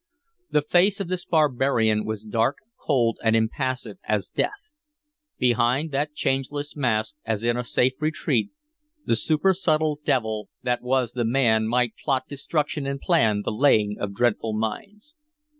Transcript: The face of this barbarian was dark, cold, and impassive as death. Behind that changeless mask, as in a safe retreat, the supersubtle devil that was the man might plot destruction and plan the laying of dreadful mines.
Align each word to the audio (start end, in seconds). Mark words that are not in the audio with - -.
The 0.49 0.63
face 0.63 0.99
of 0.99 1.09
this 1.09 1.25
barbarian 1.25 2.05
was 2.05 2.23
dark, 2.23 2.57
cold, 2.75 3.19
and 3.23 3.35
impassive 3.35 3.99
as 4.03 4.29
death. 4.29 4.71
Behind 5.37 5.91
that 5.91 6.15
changeless 6.15 6.75
mask, 6.75 7.17
as 7.23 7.43
in 7.43 7.55
a 7.55 7.63
safe 7.63 7.93
retreat, 7.99 8.49
the 9.05 9.13
supersubtle 9.15 9.99
devil 10.03 10.49
that 10.63 10.81
was 10.81 11.11
the 11.11 11.23
man 11.23 11.67
might 11.67 11.93
plot 12.03 12.23
destruction 12.27 12.87
and 12.87 12.99
plan 12.99 13.43
the 13.43 13.51
laying 13.51 13.97
of 13.99 14.15
dreadful 14.15 14.53
mines. 14.53 15.13